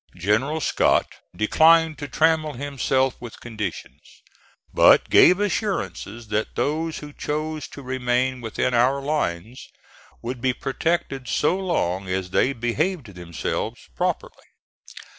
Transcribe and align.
General 0.17 0.61
Scott 0.61 1.05
declined 1.35 1.99
to 1.99 2.07
trammel 2.07 2.53
himself 2.53 3.15
with 3.19 3.39
conditions, 3.39 4.01
but 4.73 5.11
gave 5.11 5.39
assurances 5.39 6.29
that 6.29 6.55
those 6.55 6.97
who 6.97 7.13
chose 7.13 7.67
to 7.67 7.83
remain 7.83 8.41
within 8.41 8.73
our 8.73 8.99
lines 8.99 9.69
would 10.23 10.41
be 10.41 10.53
protected 10.55 11.27
so 11.27 11.55
long 11.55 12.07
as 12.07 12.31
they 12.31 12.51
behaved 12.51 13.13
themselves 13.13 13.79
properly. 13.95 14.47